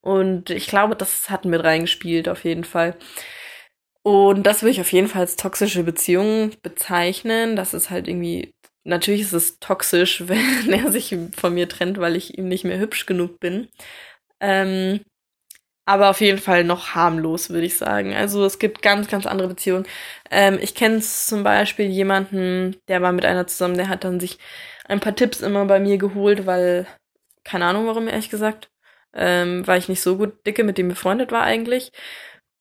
[0.00, 2.96] Und ich glaube, das hat mit reingespielt, auf jeden Fall.
[4.02, 7.56] Und das würde ich auf jeden Fall als toxische Beziehung bezeichnen.
[7.56, 12.14] Das ist halt irgendwie, natürlich ist es toxisch, wenn er sich von mir trennt, weil
[12.14, 13.66] ich ihm nicht mehr hübsch genug bin.
[14.40, 15.00] Ähm,
[15.88, 18.14] aber auf jeden Fall noch harmlos, würde ich sagen.
[18.14, 19.86] Also es gibt ganz, ganz andere Beziehungen.
[20.30, 24.38] Ähm, ich kenne zum Beispiel jemanden, der war mit einer zusammen, der hat dann sich
[24.84, 26.86] ein paar Tipps immer bei mir geholt, weil,
[27.44, 28.70] keine Ahnung warum, ehrlich gesagt,
[29.14, 31.90] ähm, weil ich nicht so gut dicke mit dem befreundet war eigentlich.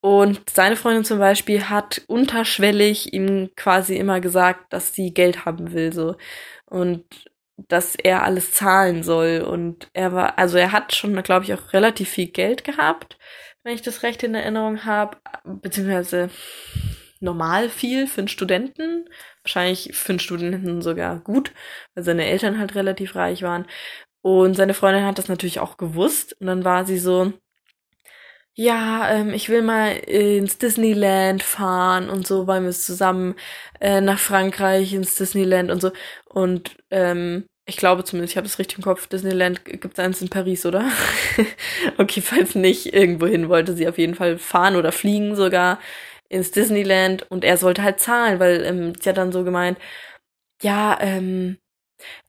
[0.02, 5.74] Und seine Freundin zum Beispiel hat unterschwellig ihm quasi immer gesagt, dass sie Geld haben
[5.74, 6.16] will, so.
[6.66, 7.04] Und
[7.58, 9.42] dass er alles zahlen soll.
[9.42, 13.18] Und er war, also er hat schon, glaube ich, auch relativ viel Geld gehabt,
[13.64, 15.18] wenn ich das recht in Erinnerung habe.
[15.44, 16.30] Beziehungsweise
[17.20, 19.10] normal viel für einen Studenten.
[19.44, 21.54] Wahrscheinlich für einen Studenten sogar gut,
[21.96, 23.66] weil seine Eltern halt relativ reich waren.
[24.22, 26.36] Und seine Freundin hat das natürlich auch gewusst.
[26.40, 27.34] Und dann war sie so,
[28.60, 33.36] ja, ähm, ich will mal ins Disneyland fahren und so, weil wir es zusammen
[33.80, 35.92] äh, nach Frankreich ins Disneyland und so.
[36.26, 40.22] Und ähm, ich glaube zumindest, ich habe es richtig im Kopf, Disneyland gibt es eins
[40.24, 40.90] in Paris, oder?
[42.00, 45.80] okay, falls nicht, irgendwo hin wollte sie auf jeden Fall fahren oder fliegen sogar
[46.28, 49.78] ins Disneyland und er sollte halt zahlen, weil ähm, sie hat dann so gemeint,
[50.64, 51.58] ja, ähm,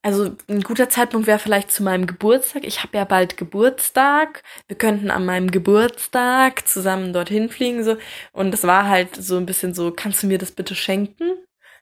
[0.03, 2.65] also ein guter Zeitpunkt wäre vielleicht zu meinem Geburtstag.
[2.65, 4.43] Ich habe ja bald Geburtstag.
[4.67, 7.97] Wir könnten an meinem Geburtstag zusammen dorthin fliegen so
[8.33, 11.35] und es war halt so ein bisschen so, kannst du mir das bitte schenken?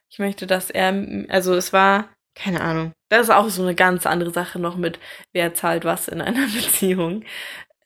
[0.09, 0.93] Ich möchte, dass er
[1.29, 2.93] also es war keine Ahnung.
[3.09, 4.99] Das ist auch so eine ganz andere Sache noch mit
[5.33, 7.23] wer zahlt was in einer Beziehung.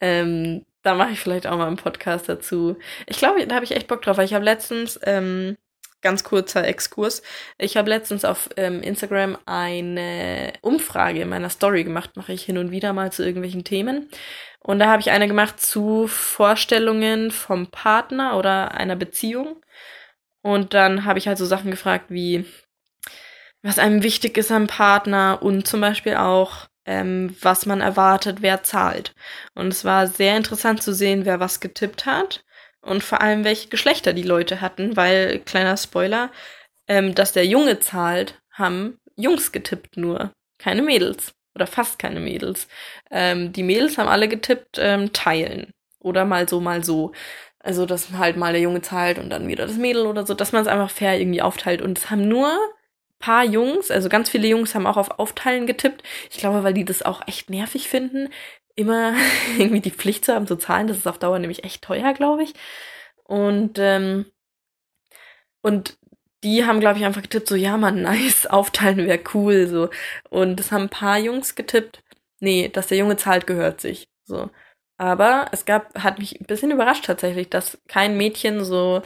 [0.00, 2.76] Ähm, da mache ich vielleicht auch mal einen Podcast dazu.
[3.06, 5.56] Ich glaube, da habe ich echt Bock drauf, weil ich habe letztens ähm,
[6.02, 7.22] ganz kurzer Exkurs.
[7.58, 12.58] Ich habe letztens auf ähm, Instagram eine Umfrage in meiner Story gemacht, mache ich hin
[12.58, 14.08] und wieder mal zu irgendwelchen Themen.
[14.60, 19.56] Und da habe ich eine gemacht zu Vorstellungen vom Partner oder einer Beziehung.
[20.42, 22.44] Und dann habe ich halt so Sachen gefragt wie,
[23.62, 28.64] was einem wichtig ist am Partner und zum Beispiel auch, ähm, was man erwartet, wer
[28.64, 29.14] zahlt.
[29.54, 32.44] Und es war sehr interessant zu sehen, wer was getippt hat
[32.82, 36.30] und vor allem welche Geschlechter die Leute hatten, weil, kleiner Spoiler,
[36.88, 42.68] ähm, dass der Junge zahlt, haben Jungs getippt nur, keine Mädels oder fast keine Mädels.
[43.10, 47.12] Ähm, die Mädels haben alle getippt, ähm, teilen oder mal so, mal so.
[47.60, 50.52] Also, dass halt mal der Junge zahlt und dann wieder das Mädel oder so, dass
[50.52, 51.80] man es einfach fair irgendwie aufteilt.
[51.80, 52.58] Und es haben nur
[53.22, 56.02] paar Jungs, also ganz viele Jungs haben auch auf Aufteilen getippt.
[56.30, 58.28] Ich glaube, weil die das auch echt nervig finden,
[58.76, 59.14] immer
[59.58, 60.86] irgendwie die Pflicht zu haben zu zahlen.
[60.86, 62.54] Das ist auf Dauer nämlich echt teuer, glaube ich.
[63.24, 64.26] Und, ähm,
[65.62, 65.98] und
[66.44, 69.90] die haben, glaube ich, einfach getippt, so, ja, man, nice, aufteilen wäre cool, so.
[70.30, 72.02] Und es haben ein paar Jungs getippt,
[72.40, 74.50] nee, dass der Junge zahlt, gehört sich, so.
[74.98, 79.02] Aber es gab, hat mich ein bisschen überrascht tatsächlich, dass kein Mädchen so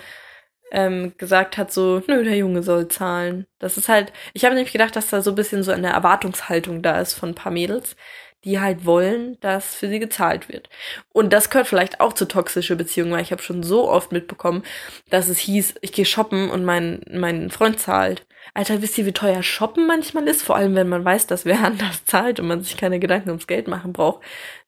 [0.73, 3.47] ähm, gesagt hat, so, nö, der Junge soll zahlen.
[3.59, 6.83] Das ist halt, ich habe nämlich gedacht, dass da so ein bisschen so eine Erwartungshaltung
[6.83, 7.97] da ist von ein paar Mädels,
[8.47, 10.71] die halt wollen, dass für sie gezahlt wird.
[11.13, 14.63] Und das gehört vielleicht auch zu toxische Beziehungen, weil ich habe schon so oft mitbekommen,
[15.11, 18.25] dass es hieß, ich gehe shoppen und mein, mein Freund zahlt.
[18.55, 20.43] Alter, wisst ihr, wie teuer shoppen manchmal ist?
[20.43, 23.49] Vor allem, wenn man weiß, dass wer anders zahlt und man sich keine Gedanken ums
[23.49, 24.25] Geld machen braucht.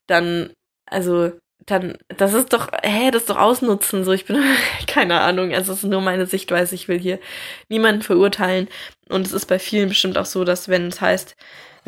[0.07, 0.51] Dann,
[0.85, 1.31] also,
[1.65, 4.43] dann, das ist doch, hä, das ist doch ausnutzen, so, ich bin,
[4.87, 7.19] keine Ahnung, es ist nur meine Sichtweise, ich will hier
[7.69, 8.67] niemanden verurteilen.
[9.07, 11.37] Und es ist bei vielen bestimmt auch so, dass wenn es heißt,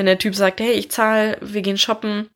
[0.01, 2.31] wenn der Typ sagt, hey, ich zahle, wir gehen shoppen,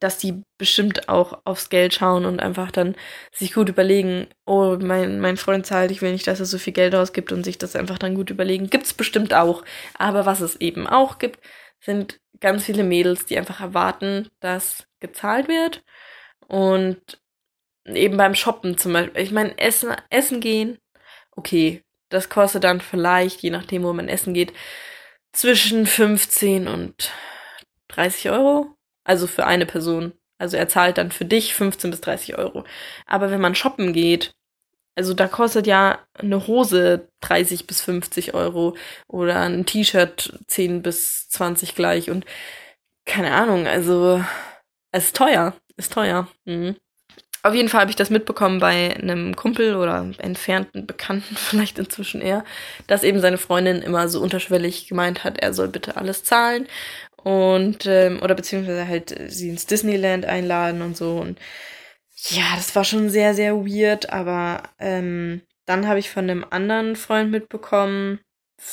[0.00, 2.94] dass die bestimmt auch aufs Geld schauen und einfach dann
[3.32, 6.74] sich gut überlegen, oh, mein, mein Freund zahlt, ich will nicht, dass er so viel
[6.74, 8.68] Geld ausgibt und sich das einfach dann gut überlegen.
[8.68, 9.64] Gibt's bestimmt auch.
[9.94, 11.40] Aber was es eben auch gibt,
[11.80, 15.84] sind ganz viele Mädels, die einfach erwarten, dass gezahlt wird.
[16.48, 17.00] Und
[17.86, 20.76] eben beim Shoppen zum Beispiel, ich meine, Essen, Essen gehen,
[21.30, 24.52] okay, das kostet dann vielleicht, je nachdem, wo man essen geht,
[25.36, 27.12] zwischen 15 und
[27.88, 28.74] 30 Euro.
[29.04, 30.12] Also für eine Person.
[30.38, 32.64] Also er zahlt dann für dich 15 bis 30 Euro.
[33.06, 34.34] Aber wenn man shoppen geht,
[34.96, 38.76] also da kostet ja eine Hose 30 bis 50 Euro
[39.08, 42.24] oder ein T-Shirt 10 bis 20 gleich und
[43.04, 44.24] keine Ahnung, also
[44.90, 46.28] es ist teuer, ist teuer.
[46.44, 46.76] Mhm.
[47.46, 52.20] Auf jeden Fall habe ich das mitbekommen bei einem Kumpel oder entfernten Bekannten vielleicht inzwischen
[52.20, 52.44] eher,
[52.88, 56.66] dass eben seine Freundin immer so unterschwellig gemeint hat, er soll bitte alles zahlen
[57.22, 61.18] und ähm, oder beziehungsweise halt sie ins Disneyland einladen und so.
[61.18, 61.38] Und
[62.30, 66.96] ja, das war schon sehr sehr weird, aber ähm, dann habe ich von einem anderen
[66.96, 68.18] Freund mitbekommen,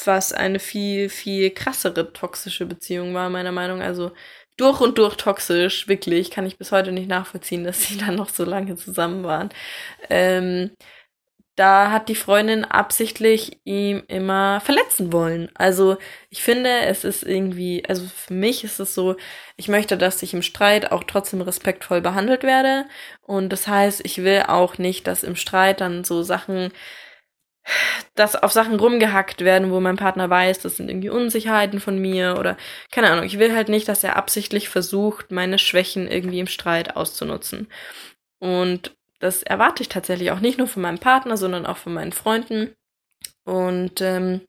[0.05, 4.13] was eine viel viel krassere toxische Beziehung war meiner Meinung, also
[4.57, 6.31] durch und durch toxisch, wirklich.
[6.31, 9.49] Kann ich bis heute nicht nachvollziehen, dass sie dann noch so lange zusammen waren.
[10.09, 10.71] Ähm,
[11.55, 15.51] da hat die Freundin absichtlich ihm immer verletzen wollen.
[15.53, 15.97] Also
[16.31, 19.15] ich finde, es ist irgendwie, also für mich ist es so,
[19.55, 22.85] ich möchte, dass ich im Streit auch trotzdem respektvoll behandelt werde.
[23.21, 26.71] Und das heißt, ich will auch nicht, dass im Streit dann so Sachen,
[28.15, 32.37] dass auf Sachen rumgehackt werden, wo mein Partner weiß, das sind irgendwie Unsicherheiten von mir
[32.39, 32.57] oder
[32.91, 33.25] keine Ahnung.
[33.25, 37.67] Ich will halt nicht, dass er absichtlich versucht, meine Schwächen irgendwie im Streit auszunutzen.
[38.39, 42.11] Und das erwarte ich tatsächlich auch nicht nur von meinem Partner, sondern auch von meinen
[42.11, 42.75] Freunden.
[43.45, 44.41] Und ähm,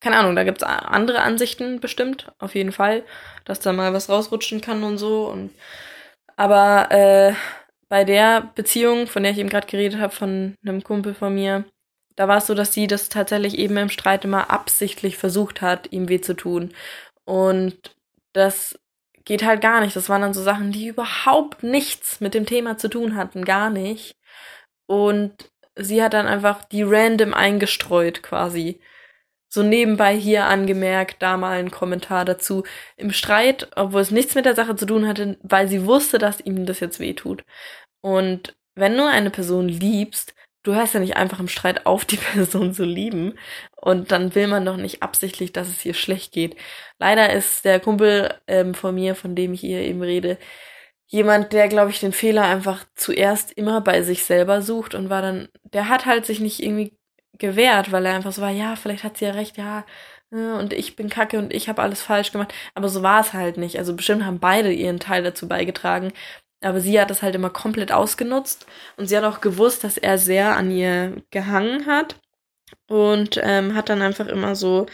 [0.00, 3.04] keine Ahnung, da gibt's andere Ansichten bestimmt, auf jeden Fall,
[3.44, 5.26] dass da mal was rausrutschen kann und so.
[5.26, 5.50] Und
[6.36, 7.34] aber äh,
[7.88, 11.64] bei der Beziehung, von der ich eben gerade geredet habe, von einem Kumpel von mir,
[12.16, 15.92] da war es so, dass sie das tatsächlich eben im Streit immer absichtlich versucht hat,
[15.92, 16.72] ihm weh zu tun.
[17.24, 17.94] Und
[18.32, 18.78] das
[19.24, 19.94] geht halt gar nicht.
[19.94, 23.70] Das waren dann so Sachen, die überhaupt nichts mit dem Thema zu tun hatten, gar
[23.70, 24.16] nicht.
[24.86, 28.80] Und sie hat dann einfach die random eingestreut quasi.
[29.48, 32.64] So nebenbei hier angemerkt, da mal ein Kommentar dazu.
[32.96, 36.40] Im Streit, obwohl es nichts mit der Sache zu tun hatte, weil sie wusste, dass
[36.40, 37.44] ihm das jetzt weh tut.
[38.00, 40.35] Und wenn du eine Person liebst,
[40.66, 43.34] du hörst ja nicht einfach im Streit auf, die Person zu lieben.
[43.76, 46.56] Und dann will man doch nicht absichtlich, dass es ihr schlecht geht.
[46.98, 50.38] Leider ist der Kumpel ähm, von mir, von dem ich hier eben rede,
[51.06, 55.22] jemand, der, glaube ich, den Fehler einfach zuerst immer bei sich selber sucht und war
[55.22, 56.96] dann, der hat halt sich nicht irgendwie
[57.38, 59.84] gewehrt, weil er einfach so war, ja, vielleicht hat sie ja recht, ja,
[60.32, 62.54] äh, und ich bin kacke und ich habe alles falsch gemacht.
[62.74, 63.78] Aber so war es halt nicht.
[63.78, 66.12] Also bestimmt haben beide ihren Teil dazu beigetragen.
[66.60, 68.66] Aber sie hat das halt immer komplett ausgenutzt
[68.96, 72.16] und sie hat auch gewusst, dass er sehr an ihr gehangen hat
[72.88, 74.86] und ähm, hat dann einfach immer so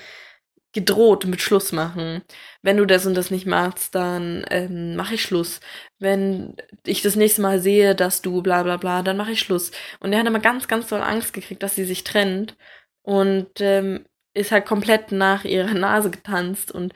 [0.72, 2.22] gedroht mit Schluss machen.
[2.62, 5.60] Wenn du das und das nicht machst, dann ähm, mache ich Schluss.
[5.98, 9.70] Wenn ich das nächste Mal sehe, dass du bla bla bla, dann mache ich Schluss.
[10.00, 12.56] Und er hat immer ganz, ganz doll Angst gekriegt, dass sie sich trennt
[13.02, 16.94] und ähm, ist halt komplett nach ihrer Nase getanzt und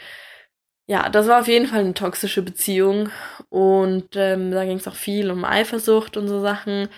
[0.87, 3.11] ja, das war auf jeden Fall eine toxische Beziehung
[3.49, 6.88] und ähm, da ging es auch viel um Eifersucht und so Sachen.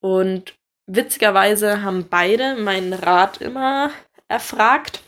[0.00, 0.54] Und
[0.86, 3.90] witzigerweise haben beide meinen Rat immer
[4.28, 5.02] erfragt.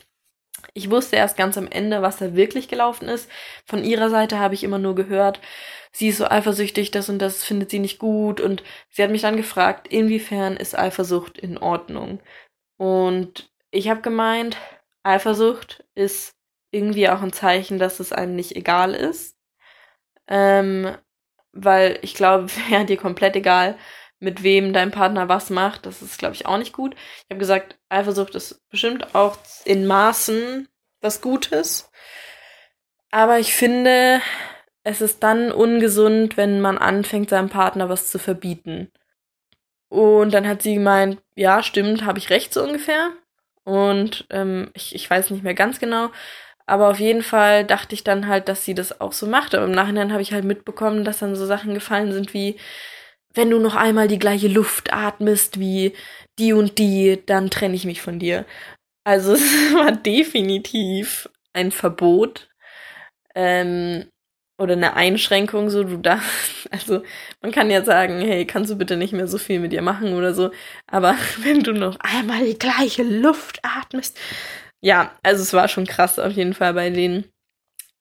[0.73, 3.29] Ich wusste erst ganz am Ende, was da wirklich gelaufen ist.
[3.65, 5.39] Von ihrer Seite habe ich immer nur gehört,
[5.91, 8.41] sie ist so eifersüchtig, das und das findet sie nicht gut.
[8.41, 12.19] Und sie hat mich dann gefragt, inwiefern ist Eifersucht in Ordnung?
[12.77, 14.57] Und ich habe gemeint,
[15.03, 16.36] Eifersucht ist
[16.77, 19.35] irgendwie auch ein Zeichen, dass es einem nicht egal ist.
[20.27, 20.95] Ähm,
[21.51, 23.77] weil ich glaube, wäre dir komplett egal,
[24.19, 25.85] mit wem dein Partner was macht.
[25.85, 26.95] Das ist, glaube ich, auch nicht gut.
[26.95, 30.67] Ich habe gesagt, Eifersucht ist bestimmt auch in Maßen
[31.01, 31.91] was Gutes.
[33.11, 34.21] Aber ich finde,
[34.83, 38.91] es ist dann ungesund, wenn man anfängt, seinem Partner was zu verbieten.
[39.89, 43.11] Und dann hat sie gemeint, ja, stimmt, habe ich recht so ungefähr.
[43.63, 46.09] Und ähm, ich, ich weiß nicht mehr ganz genau.
[46.67, 49.55] Aber auf jeden Fall dachte ich dann halt, dass sie das auch so macht.
[49.55, 52.57] Aber im Nachhinein habe ich halt mitbekommen, dass dann so Sachen gefallen sind wie,
[53.33, 55.93] wenn du noch einmal die gleiche Luft atmest wie
[56.39, 58.45] die und die, dann trenne ich mich von dir.
[59.05, 59.41] Also es
[59.73, 62.49] war definitiv ein Verbot
[63.35, 64.09] ähm,
[64.59, 66.55] oder eine Einschränkung, so du darfst.
[66.71, 67.01] Also
[67.41, 70.13] man kann ja sagen, hey, kannst du bitte nicht mehr so viel mit ihr machen
[70.15, 70.51] oder so.
[70.87, 74.19] Aber wenn du noch einmal die gleiche Luft atmest,
[74.81, 77.25] ja, also es war schon krass auf jeden Fall bei denen.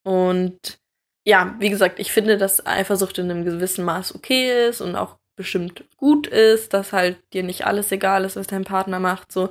[0.03, 0.79] Und
[1.25, 5.17] ja, wie gesagt, ich finde, dass Eifersucht in einem gewissen Maß okay ist und auch
[5.37, 9.51] bestimmt gut ist, dass halt dir nicht alles egal ist, was dein Partner macht, so.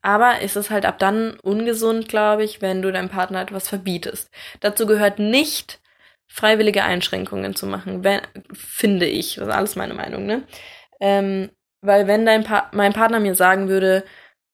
[0.00, 4.30] Aber ist es halt ab dann ungesund, glaube ich, wenn du deinem Partner etwas verbietest.
[4.60, 5.80] Dazu gehört nicht,
[6.28, 8.20] freiwillige Einschränkungen zu machen, wenn,
[8.52, 9.36] finde ich.
[9.36, 10.44] Das ist alles meine Meinung, ne?
[11.00, 11.50] Ähm,
[11.80, 14.04] weil wenn dein pa mein Partner mir sagen würde,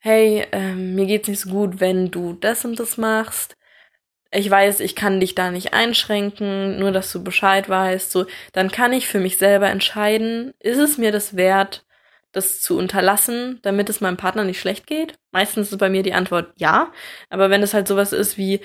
[0.05, 3.57] hey, ähm, mir geht's nicht so gut, wenn du das und das machst.
[4.31, 8.71] Ich weiß, ich kann dich da nicht einschränken, nur dass du Bescheid weißt, so, dann
[8.71, 11.87] kann ich für mich selber entscheiden, ist es mir das wert,
[12.33, 15.14] das zu unterlassen, damit es meinem Partner nicht schlecht geht?
[15.33, 16.93] Meistens ist bei mir die Antwort ja,
[17.31, 18.61] aber wenn es halt sowas ist wie,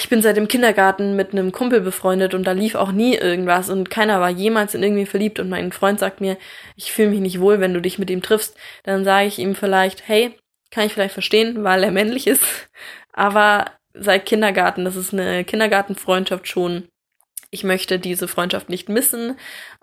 [0.00, 3.70] ich bin seit dem Kindergarten mit einem Kumpel befreundet und da lief auch nie irgendwas
[3.70, 6.36] und keiner war jemals in irgendwie verliebt und mein Freund sagt mir,
[6.76, 9.54] ich fühle mich nicht wohl, wenn du dich mit ihm triffst, dann sage ich ihm
[9.54, 10.34] vielleicht, hey,
[10.70, 12.42] kann ich vielleicht verstehen, weil er männlich ist,
[13.12, 16.88] aber seit Kindergarten, das ist eine Kindergartenfreundschaft schon.
[17.50, 19.38] Ich möchte diese Freundschaft nicht missen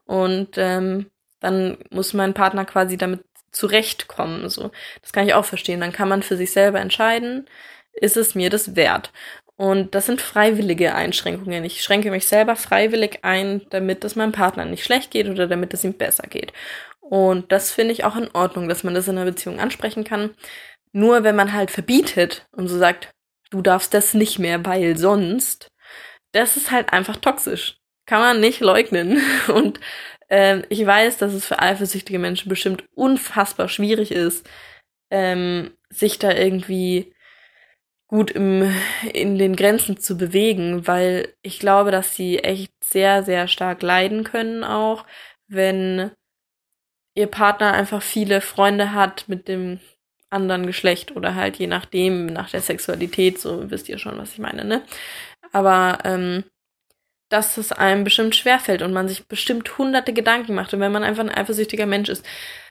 [0.06, 1.08] und ähm,
[1.40, 4.50] dann muss mein Partner quasi damit zurechtkommen.
[4.50, 5.82] So, das kann ich auch verstehen.
[5.82, 7.48] Dann kann man für sich selber entscheiden,
[7.94, 9.12] ist es mir das wert?
[9.58, 11.64] Und das sind freiwillige Einschränkungen.
[11.64, 15.74] Ich schränke mich selber freiwillig ein, damit es meinem Partner nicht schlecht geht oder damit
[15.74, 16.52] es ihm besser geht.
[17.00, 20.32] Und das finde ich auch in Ordnung, dass man das in einer Beziehung ansprechen kann.
[20.92, 23.12] Nur wenn man halt verbietet und so sagt,
[23.52, 25.70] du darfst das nicht mehr, weil sonst,
[26.32, 27.78] das ist halt einfach toxisch.
[28.06, 29.22] Kann man nicht leugnen.
[29.48, 29.80] Und
[30.30, 34.48] ähm, ich weiß, dass es für eifersüchtige Menschen bestimmt unfassbar schwierig ist,
[35.10, 37.15] ähm, sich da irgendwie
[38.08, 38.72] gut im,
[39.14, 44.24] in den Grenzen zu bewegen, weil ich glaube, dass sie echt sehr, sehr stark leiden
[44.24, 45.06] können auch,
[45.48, 46.12] wenn
[47.16, 49.80] ihr Partner einfach viele Freunde hat mit dem
[50.30, 54.40] anderen Geschlecht oder halt je nachdem, nach der Sexualität, so wisst ihr schon, was ich
[54.40, 54.84] meine, ne?
[55.52, 56.44] Aber ähm,
[57.30, 60.74] dass es einem bestimmt schwerfällt und man sich bestimmt hunderte Gedanken macht.
[60.74, 62.26] Und wenn man einfach ein eifersüchtiger Mensch ist,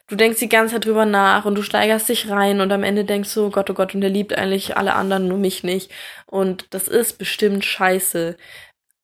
[0.09, 3.05] du denkst die ganze Zeit drüber nach und du steigerst dich rein und am Ende
[3.05, 5.91] denkst du, oh Gott, oh Gott, und der liebt eigentlich alle anderen, nur mich nicht.
[6.27, 8.37] Und das ist bestimmt scheiße.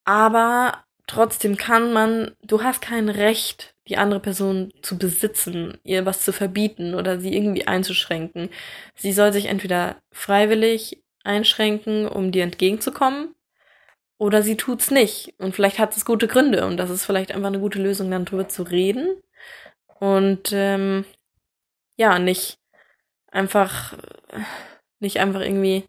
[0.05, 6.25] Aber trotzdem kann man, du hast kein Recht, die andere Person zu besitzen, ihr was
[6.25, 8.51] zu verbieten oder sie irgendwie einzuschränken.
[8.95, 13.35] Sie soll sich entweder freiwillig einschränken, um dir entgegenzukommen,
[14.19, 15.35] oder sie tut's nicht.
[15.39, 18.27] Und vielleicht hat es gute Gründe und das ist vielleicht einfach eine gute Lösung, dann
[18.27, 19.17] drüber zu reden.
[20.01, 21.05] Und ähm,
[21.97, 22.59] ja, nicht
[23.31, 23.97] einfach,
[24.99, 25.85] nicht einfach irgendwie,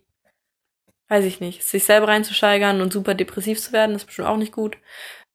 [1.07, 4.51] weiß ich nicht, sich selber reinzusteigern und super depressiv zu werden, ist bestimmt auch nicht
[4.51, 4.77] gut.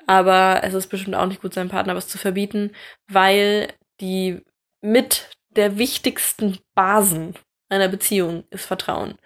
[0.06, 2.72] Aber es ist bestimmt auch nicht gut, seinem Partner was zu verbieten,
[3.08, 4.42] weil die
[4.82, 7.34] mit der wichtigsten Basen
[7.70, 9.18] einer Beziehung ist Vertrauen.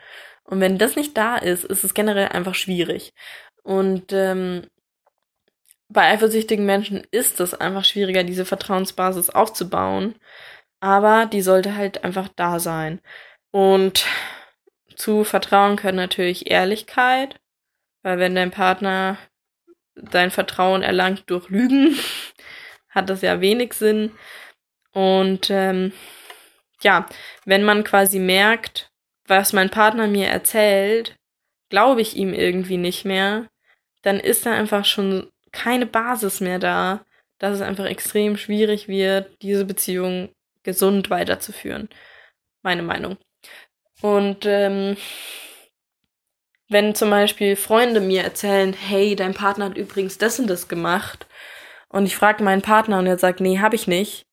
[0.45, 3.13] Und wenn das nicht da ist, ist es generell einfach schwierig.
[3.63, 4.63] Und ähm,
[5.91, 10.15] bei eifersüchtigen Menschen ist es einfach schwieriger, diese Vertrauensbasis aufzubauen.
[10.81, 13.01] Aber die sollte halt einfach da sein.
[13.51, 14.07] Und
[14.95, 17.39] zu Vertrauen können natürlich Ehrlichkeit,
[18.03, 19.19] weil wenn dein Partner
[19.97, 21.99] dein Vertrauen erlangt durch Lügen,
[22.89, 24.13] hat das ja wenig Sinn.
[24.93, 25.93] Und ähm,
[26.83, 27.07] ja,
[27.45, 28.91] wenn man quasi merkt,
[29.27, 31.17] was mein Partner mir erzählt,
[31.69, 33.49] glaube ich ihm irgendwie nicht mehr,
[34.03, 37.05] dann ist da einfach schon keine Basis mehr da,
[37.39, 40.29] dass es einfach extrem schwierig wird, diese Beziehung
[40.63, 41.89] gesund weiterzuführen.
[42.63, 43.17] Meine Meinung.
[44.03, 44.97] Und ähm,
[46.69, 51.27] wenn zum Beispiel Freunde mir erzählen, hey, dein Partner hat übrigens das und das gemacht,
[51.91, 54.27] und ich frage meinen Partner und er sagt, nee, hab ich nicht.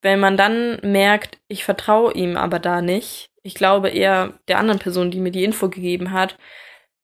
[0.00, 4.78] Wenn man dann merkt, ich vertraue ihm aber da nicht, ich glaube eher der anderen
[4.78, 6.38] Person, die mir die Info gegeben hat,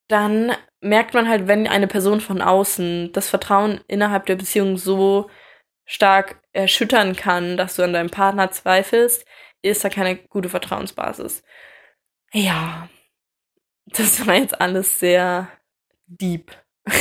[0.09, 5.31] dann merkt man halt, wenn eine Person von außen das Vertrauen innerhalb der Beziehung so
[5.87, 9.25] stark erschüttern kann, dass du an deinem Partner zweifelst,
[9.63, 11.43] ist da keine gute Vertrauensbasis.
[12.33, 12.89] Ja,
[13.87, 15.49] das war jetzt alles sehr
[16.07, 16.53] deep.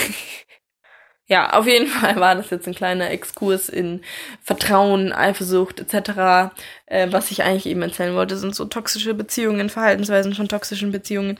[1.27, 4.01] ja, auf jeden Fall war das jetzt ein kleiner Exkurs in
[4.41, 6.53] Vertrauen, Eifersucht etc.
[6.85, 11.37] Äh, was ich eigentlich eben erzählen wollte, sind so toxische Beziehungen, Verhaltensweisen von toxischen Beziehungen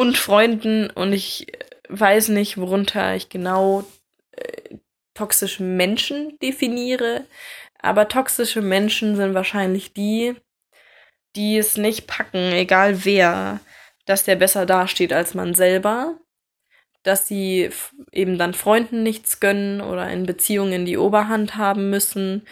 [0.00, 0.90] und Freunden.
[0.90, 1.46] Und ich
[1.88, 3.84] weiß nicht, worunter ich genau
[4.32, 4.76] äh,
[5.14, 7.24] toxische Menschen definiere.
[7.78, 10.34] Aber toxische Menschen sind wahrscheinlich die,
[11.36, 13.60] die es nicht packen, egal wer,
[14.06, 16.18] dass der besser dasteht als man selber
[17.02, 17.70] dass sie
[18.12, 22.46] eben dann Freunden nichts gönnen oder in Beziehungen die Oberhand haben müssen.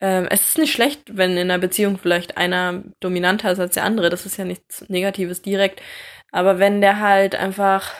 [0.00, 3.84] Ähm, es ist nicht schlecht, wenn in einer Beziehung vielleicht einer dominanter ist als der
[3.84, 4.10] andere.
[4.10, 5.80] Das ist ja nichts Negatives direkt.
[6.36, 7.94] Aber wenn der halt einfach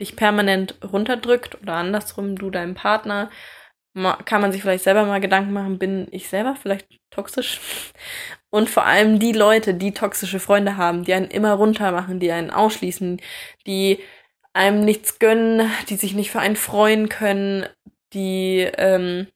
[0.00, 3.30] dich permanent runterdrückt oder andersrum, du deinem Partner,
[4.24, 7.60] kann man sich vielleicht selber mal Gedanken machen, bin ich selber vielleicht toxisch?
[8.50, 12.32] Und vor allem die Leute, die toxische Freunde haben, die einen immer runter machen, die
[12.32, 13.20] einen ausschließen,
[13.66, 13.98] die
[14.54, 17.66] einem nichts gönnen, die sich nicht für einen freuen können,
[18.14, 19.26] die ähm,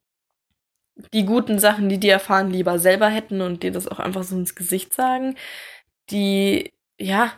[1.12, 4.36] die guten Sachen, die die erfahren, lieber selber hätten und dir das auch einfach so
[4.36, 5.36] ins Gesicht sagen,
[6.10, 7.32] die, ja,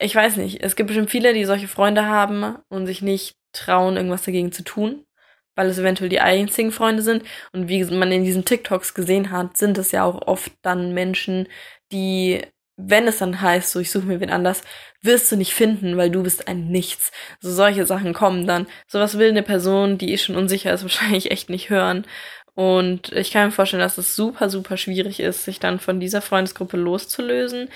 [0.00, 3.96] ich weiß nicht, es gibt bestimmt viele, die solche Freunde haben und sich nicht trauen,
[3.96, 5.04] irgendwas dagegen zu tun,
[5.54, 7.22] weil es eventuell die einzigen Freunde sind.
[7.52, 11.48] Und wie man in diesen TikToks gesehen hat, sind es ja auch oft dann Menschen,
[11.92, 12.42] die
[12.88, 14.62] wenn es dann heißt, so ich suche mir wen anders,
[15.02, 17.12] wirst du nicht finden, weil du bist ein Nichts.
[17.40, 18.66] So solche Sachen kommen dann.
[18.86, 22.06] Sowas will eine Person, die eh schon unsicher ist, wahrscheinlich echt nicht hören.
[22.54, 26.20] Und ich kann mir vorstellen, dass es super, super schwierig ist, sich dann von dieser
[26.22, 27.68] Freundesgruppe loszulösen.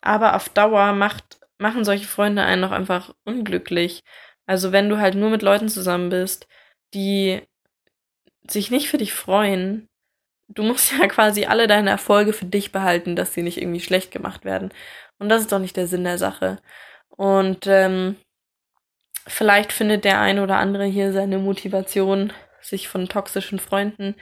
[0.00, 4.02] Aber auf Dauer macht, machen solche Freunde einen auch einfach unglücklich.
[4.46, 6.46] Also wenn du halt nur mit Leuten zusammen bist,
[6.92, 7.40] die
[8.46, 9.88] sich nicht für dich freuen,
[10.48, 14.10] du musst ja quasi alle deine Erfolge für dich behalten, dass sie nicht irgendwie schlecht
[14.10, 14.72] gemacht werden.
[15.18, 16.58] Und das ist doch nicht der Sinn der Sache.
[17.08, 18.16] Und ähm,
[19.26, 24.14] vielleicht findet der ein oder andere hier seine Motivation, sich von toxischen Freunden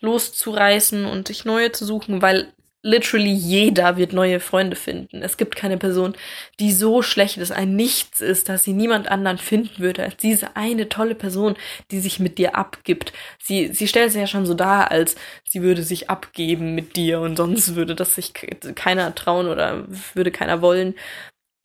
[0.00, 2.52] loszureißen und sich neue zu suchen, weil
[2.82, 5.22] literally jeder wird neue Freunde finden.
[5.22, 6.14] Es gibt keine Person,
[6.58, 10.56] die so schlecht ist, ein Nichts ist, dass sie niemand anderen finden würde als diese
[10.56, 11.56] eine tolle Person,
[11.90, 13.12] die sich mit dir abgibt.
[13.42, 15.16] Sie, sie stellt sich ja schon so dar, als
[15.48, 18.32] sie würde sich abgeben mit dir und sonst würde das sich
[18.74, 20.94] keiner trauen oder würde keiner wollen.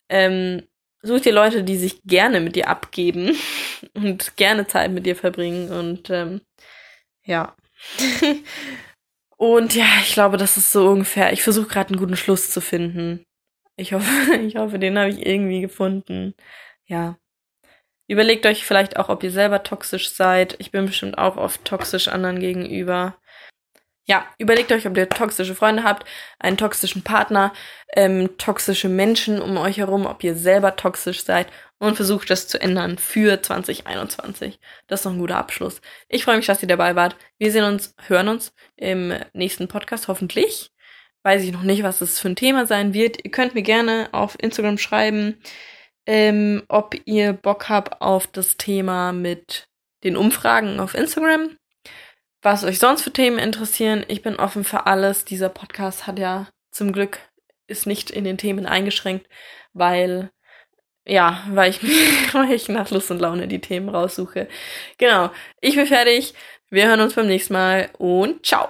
[0.08, 0.62] Ähm,
[1.02, 3.36] such dir Leute, die sich gerne mit dir abgeben
[3.94, 6.40] und gerne Zeit mit dir verbringen und ähm,
[7.24, 7.56] ja.
[9.36, 11.32] Und ja, ich glaube, das ist so ungefähr.
[11.32, 13.24] Ich versuche gerade einen guten Schluss zu finden.
[13.76, 16.34] Ich hoffe, ich hoffe, den habe ich irgendwie gefunden.
[16.86, 17.18] Ja.
[18.08, 20.56] Überlegt euch vielleicht auch, ob ihr selber toxisch seid.
[20.58, 23.16] Ich bin bestimmt auch oft toxisch anderen gegenüber.
[24.08, 26.06] Ja, überlegt euch, ob ihr toxische Freunde habt,
[26.38, 27.52] einen toxischen Partner,
[27.92, 31.48] ähm, toxische Menschen um euch herum, ob ihr selber toxisch seid
[31.80, 34.60] und versucht das zu ändern für 2021.
[34.86, 35.80] Das ist noch ein guter Abschluss.
[36.08, 37.16] Ich freue mich, dass ihr dabei wart.
[37.38, 40.70] Wir sehen uns, hören uns im nächsten Podcast hoffentlich.
[41.24, 43.24] Weiß ich noch nicht, was es für ein Thema sein wird.
[43.24, 45.42] Ihr könnt mir gerne auf Instagram schreiben,
[46.06, 49.66] ähm, ob ihr Bock habt auf das Thema mit
[50.04, 51.56] den Umfragen auf Instagram.
[52.46, 54.04] Was euch sonst für Themen interessieren.
[54.06, 55.24] Ich bin offen für alles.
[55.24, 57.18] Dieser Podcast hat ja zum Glück
[57.66, 59.26] ist nicht in den Themen eingeschränkt,
[59.72, 60.30] weil
[61.04, 61.82] ja, weil ich,
[62.32, 64.46] weil ich nach Lust und Laune die Themen raussuche.
[64.96, 65.30] Genau.
[65.60, 66.34] Ich bin fertig.
[66.70, 68.68] Wir hören uns beim nächsten Mal und ciao.